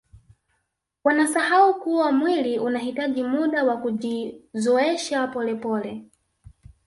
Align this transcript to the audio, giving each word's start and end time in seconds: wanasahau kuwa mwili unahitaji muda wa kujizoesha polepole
wanasahau 1.03 1.79
kuwa 1.79 2.11
mwili 2.11 2.59
unahitaji 2.59 3.23
muda 3.23 3.63
wa 3.63 3.77
kujizoesha 3.77 5.27
polepole 5.27 6.05